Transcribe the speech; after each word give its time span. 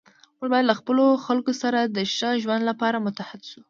موږ 0.39 0.49
باید 0.51 0.69
له 0.69 0.75
خپلو 0.79 1.05
خلکو 1.25 1.51
سره 1.61 1.79
د 1.83 1.97
ښه 2.15 2.29
ژوند 2.43 2.63
لپاره 2.69 3.03
متحد 3.05 3.41
شو. 3.49 3.59